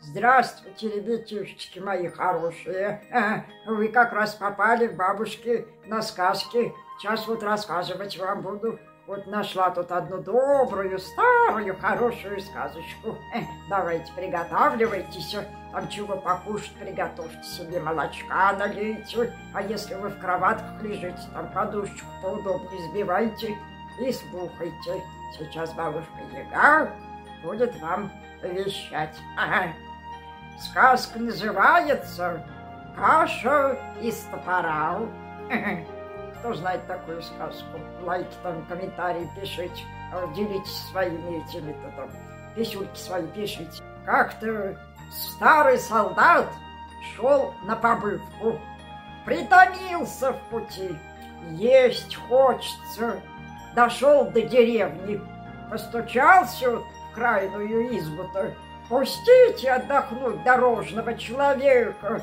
Здравствуйте, 0.00 0.90
ребятишечки 0.90 1.78
мои 1.78 2.08
хорошие. 2.08 3.02
Вы 3.66 3.88
как 3.88 4.12
раз 4.12 4.34
попали 4.34 4.86
в 4.88 4.96
бабушки 4.96 5.66
на 5.84 6.02
сказки. 6.02 6.72
Сейчас 6.98 7.26
вот 7.26 7.42
рассказывать 7.42 8.16
вам 8.18 8.42
буду. 8.42 8.78
Вот 9.06 9.26
нашла 9.26 9.70
тут 9.70 9.92
одну 9.92 10.18
добрую, 10.18 10.98
старую, 10.98 11.78
хорошую 11.78 12.40
сказочку. 12.40 13.16
Давайте 13.68 14.12
приготавливайтесь. 14.14 15.36
Там 15.72 15.88
чего 15.88 16.16
покушать 16.16 16.74
приготовьте 16.74 17.42
себе, 17.42 17.80
молочка 17.80 18.52
налейте. 18.58 19.32
А 19.54 19.62
если 19.62 19.94
вы 19.94 20.08
в 20.08 20.18
кроватках 20.18 20.82
лежите, 20.82 21.18
там 21.32 21.50
подушечку 21.52 22.08
поудобнее 22.22 22.88
сбивайте 22.90 23.56
и 24.00 24.12
сбухайте. 24.12 25.02
Сейчас 25.38 25.72
бабушка 25.74 26.10
Яга 26.32 26.90
будет 27.42 27.78
вам 27.80 28.10
вещать. 28.42 29.16
Сказка 30.58 31.18
называется 31.18 32.42
«Каша 32.96 33.78
из 34.00 34.16
топора». 34.30 35.00
Кто 36.38 36.54
знает 36.54 36.86
такую 36.86 37.22
сказку? 37.22 37.78
Лайки 38.02 38.34
там, 38.42 38.64
комментарии 38.66 39.28
пишите. 39.38 39.84
Делитесь 40.34 40.88
своими 40.90 41.42
этими-то 41.44 41.92
там. 41.96 42.08
Писюльки 42.54 42.96
свои 42.96 43.26
пишите. 43.28 43.82
Как-то 44.04 44.78
старый 45.10 45.78
солдат 45.78 46.46
шел 47.14 47.52
на 47.64 47.76
побывку. 47.76 48.58
Притомился 49.24 50.32
в 50.32 50.40
пути. 50.50 50.96
Есть 51.50 52.16
хочется. 52.28 53.20
Дошел 53.74 54.30
до 54.30 54.40
деревни. 54.40 55.20
Постучался 55.70 56.78
в 56.78 56.84
крайную 57.14 57.98
избу-то 57.98 58.54
Пустите 58.88 59.72
отдохнуть 59.72 60.44
дорожного 60.44 61.14
человека. 61.14 62.22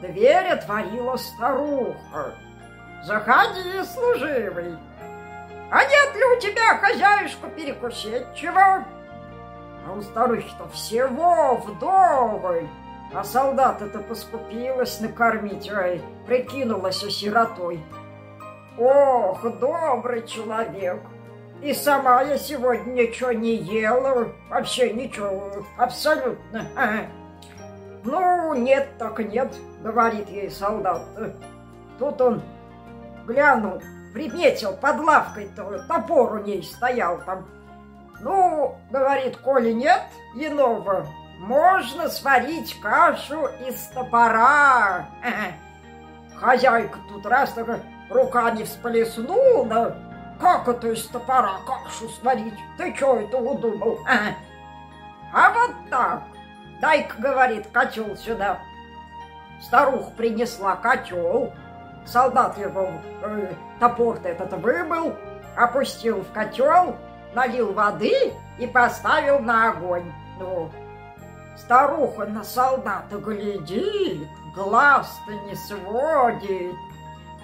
Дверь 0.00 0.48
отворила 0.48 1.16
старуха. 1.16 2.34
Заходи, 3.04 3.82
служивый. 3.84 4.76
А 5.70 5.84
нет 5.84 6.14
ли 6.16 6.24
у 6.24 6.40
тебя, 6.40 6.78
хозяюшку, 6.78 7.48
перекусить 7.48 8.26
чего? 8.34 8.84
А 9.86 9.92
у 9.96 10.02
старухи-то 10.02 10.68
всего 10.70 11.56
вдоволь. 11.56 12.66
А 13.14 13.22
солдата-то 13.22 14.00
поскупилась 14.00 14.98
накормить, 15.00 15.70
ой, 15.70 16.02
прикинулась 16.26 16.98
сиротой. 16.98 17.80
Ох, 18.76 19.42
добрый 19.60 20.26
человек, 20.26 21.00
и 21.64 21.72
сама 21.72 22.20
я 22.20 22.36
сегодня 22.36 22.92
ничего 22.92 23.32
не 23.32 23.54
ела, 23.54 24.28
вообще 24.50 24.92
ничего, 24.92 25.64
абсолютно. 25.78 26.66
Ну, 28.06 28.52
нет, 28.52 28.98
так 28.98 29.18
нет, 29.18 29.50
говорит 29.82 30.28
ей 30.28 30.50
солдат. 30.50 31.00
Тут 31.98 32.20
он 32.20 32.42
глянул, 33.26 33.80
приметил 34.12 34.74
под 34.74 35.00
лавкой-то, 35.00 35.86
топор 35.88 36.34
у 36.34 36.42
ней 36.42 36.62
стоял 36.62 37.22
там. 37.24 37.46
Ну, 38.20 38.76
говорит, 38.90 39.38
коли 39.38 39.72
нет 39.72 40.02
иного, 40.34 41.06
можно 41.38 42.10
сварить 42.10 42.78
кашу 42.82 43.48
из 43.66 43.86
топора. 43.86 45.06
Хозяйка 46.36 46.98
тут 47.08 47.24
раз 47.24 47.54
так 47.54 47.80
руками 48.10 48.64
всплеснула, 48.64 49.96
как 50.40 50.68
это 50.68 50.88
из 50.88 51.06
топора 51.06 51.58
кашу 51.66 52.08
сварить? 52.08 52.58
Ты 52.76 52.94
что 52.94 53.16
это 53.16 53.38
удумал? 53.38 53.98
А, 54.06 54.34
а 55.32 55.52
вот 55.52 55.72
так. 55.90 56.22
Дай-ка, 56.80 57.20
говорит, 57.20 57.66
котел 57.72 58.16
сюда. 58.16 58.58
Старуха 59.60 60.10
принесла 60.16 60.76
котел. 60.76 61.52
Солдат 62.04 62.58
его 62.58 63.00
э, 63.22 63.54
топор-то 63.80 64.28
этот 64.28 64.52
выбыл, 64.60 65.14
опустил 65.56 66.20
в 66.20 66.30
котел, 66.32 66.96
налил 67.34 67.72
воды 67.72 68.34
и 68.58 68.66
поставил 68.66 69.38
на 69.38 69.70
огонь. 69.70 70.12
Ну, 70.38 70.70
старуха 71.56 72.26
на 72.26 72.44
солдата 72.44 73.16
глядит, 73.16 74.28
глаз-то 74.54 75.32
не 75.32 75.54
сводит. 75.54 76.74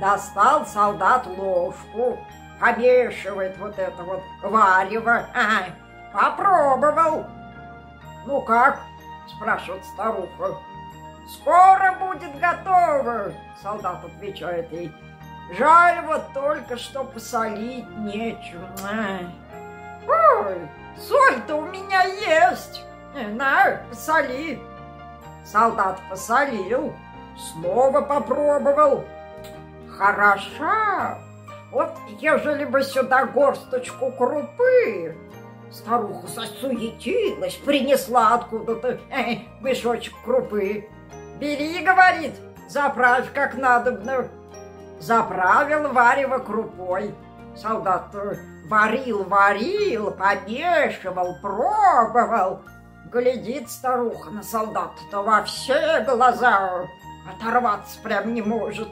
Достал 0.00 0.66
солдат 0.66 1.26
ложку, 1.26 2.18
помешивает 2.60 3.56
вот 3.58 3.78
это 3.78 4.02
вот 4.02 4.22
варево. 4.42 5.26
Ага, 5.34 5.74
попробовал. 6.12 7.26
Ну 8.26 8.40
как? 8.42 8.80
Спрашивает 9.28 9.84
старуха. 9.84 10.56
Скоро 11.28 11.96
будет 11.98 12.38
готово, 12.38 13.32
солдат 13.60 14.04
отвечает 14.04 14.70
ей. 14.72 14.94
Жаль 15.58 16.04
вот 16.06 16.32
только, 16.32 16.76
что 16.76 17.04
посолить 17.04 17.88
нечего. 17.98 18.68
Ой, 20.06 20.68
соль-то 20.96 21.56
у 21.56 21.62
меня 21.62 22.02
есть. 22.02 22.84
На, 23.14 23.80
посоли. 23.88 24.60
Солдат 25.44 26.00
посолил, 26.10 26.94
снова 27.36 28.02
попробовал. 28.02 29.04
Хороша, 29.96 31.18
вот 31.70 31.92
ежели 32.20 32.64
бы 32.64 32.82
сюда 32.82 33.26
горсточку 33.26 34.12
крупы, 34.12 35.14
Старуха 35.70 36.26
засуетилась, 36.28 37.56
принесла 37.56 38.34
откуда-то 38.34 39.00
э, 39.10 39.38
мешочек 39.60 40.14
крупы. 40.24 40.88
Бери, 41.38 41.84
говорит, 41.84 42.34
заправь 42.68 43.32
как 43.32 43.54
надобно. 43.54 44.28
Заправил 45.00 45.92
варево 45.92 46.38
крупой. 46.38 47.14
Солдат 47.54 48.14
варил, 48.68 49.24
варил, 49.24 50.12
помешивал, 50.12 51.36
пробовал. 51.42 52.62
Глядит 53.12 53.70
старуха 53.70 54.30
на 54.30 54.42
солдата-то 54.42 55.22
во 55.22 55.42
все 55.44 56.00
глаза, 56.04 56.86
оторваться 57.30 58.00
прям 58.02 58.34
не 58.34 58.42
может. 58.42 58.88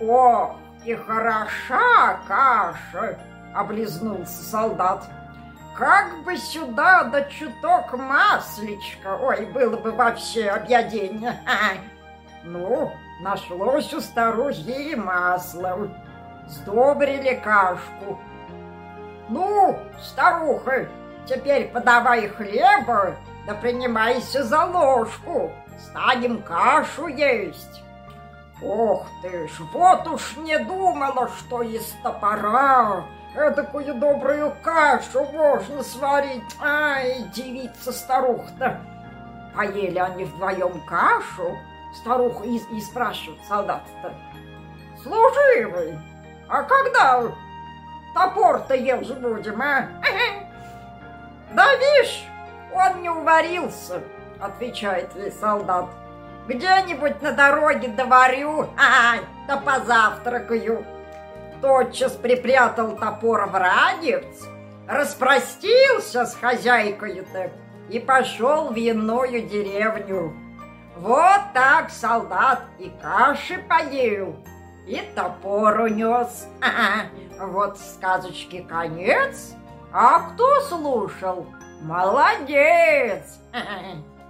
О, 0.00 0.56
и 0.84 0.94
хороша 0.94 2.20
каша, 2.26 3.18
облизнулся 3.54 4.42
солдат. 4.42 5.04
Как 5.76 6.22
бы 6.22 6.36
сюда 6.36 7.04
да 7.04 7.22
чуток 7.24 7.92
маслечка, 7.94 9.18
ой, 9.20 9.46
было 9.46 9.76
бы 9.76 9.92
вообще 9.92 10.48
объедение. 10.48 11.40
Ну, 12.46 12.92
нашлось 13.22 13.94
у 13.94 14.02
старухи 14.02 14.90
и 14.90 14.94
масло. 14.94 15.88
Сдобрили 16.46 17.40
кашку. 17.42 18.20
Ну, 19.30 19.78
старуха, 19.98 20.86
теперь 21.26 21.68
подавай 21.68 22.28
хлеба, 22.28 23.16
да 23.46 23.54
принимайся 23.54 24.44
за 24.44 24.62
ложку. 24.66 25.52
Станем 25.78 26.42
кашу 26.42 27.06
есть. 27.06 27.83
Ох 28.64 29.06
ты 29.20 29.46
ж, 29.46 29.60
вот 29.72 30.06
уж 30.06 30.36
не 30.38 30.58
думала, 30.58 31.28
что 31.28 31.60
из 31.62 31.86
топора 32.02 33.04
эдакую 33.34 33.94
добрую 33.96 34.54
кашу 34.62 35.24
можно 35.32 35.82
сварить. 35.82 36.56
Ай, 36.60 37.24
девица-старуха-то. 37.34 38.80
Поели 39.54 39.98
они 39.98 40.24
вдвоем 40.24 40.80
кашу, 40.86 41.56
старуха 41.94 42.44
и, 42.44 42.56
и 42.56 42.80
спрашивает 42.80 43.40
солдат-то. 43.46 44.14
Служивый, 45.02 45.98
а 46.48 46.62
когда 46.62 47.22
топор-то 48.14 48.74
ел 48.74 48.98
будем, 48.98 49.60
а? 49.60 49.88
Да 51.52 51.76
вишь, 51.76 52.24
он 52.72 53.02
не 53.02 53.10
уварился, 53.10 54.00
отвечает 54.40 55.14
ей 55.16 55.30
солдат. 55.30 55.86
Где-нибудь 56.46 57.22
на 57.22 57.32
дороге 57.32 57.88
доварю, 57.88 58.68
а, 58.76 59.16
да 59.48 59.56
позавтракаю. 59.56 60.84
Тотчас 61.62 62.12
припрятал 62.12 62.96
топор 62.96 63.46
в 63.46 63.54
ранец, 63.54 64.46
распростился 64.86 66.26
с 66.26 66.34
хозяйкой-то 66.34 67.50
и 67.88 67.98
пошел 67.98 68.68
в 68.68 68.76
иную 68.76 69.48
деревню. 69.48 70.34
Вот 70.96 71.40
так 71.54 71.90
солдат 71.90 72.62
и 72.78 72.92
каши 73.00 73.58
поел, 73.58 74.36
и 74.86 75.00
топор 75.14 75.80
унес. 75.80 76.46
Ага, 76.60 77.08
вот 77.40 77.78
сказочки 77.78 78.64
конец, 78.68 79.54
а 79.92 80.20
кто 80.20 80.60
слушал? 80.60 81.46
Молодец! 81.80 83.38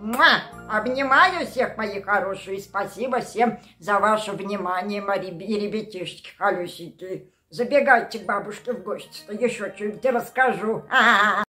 Муа! 0.00 0.40
Обнимаю 0.72 1.46
всех, 1.46 1.76
мои 1.76 2.00
хорошие. 2.00 2.58
Спасибо 2.58 3.20
всем 3.20 3.60
за 3.78 3.98
ваше 3.98 4.32
внимание, 4.32 5.02
мои 5.02 5.28
ребятишки 5.28 6.34
колесики. 6.38 7.30
Забегайте 7.50 8.20
к 8.20 8.24
бабушке 8.24 8.72
в 8.72 8.82
гости, 8.82 9.22
то 9.26 9.34
еще 9.34 9.70
что-нибудь 9.76 10.02
расскажу. 10.06 10.86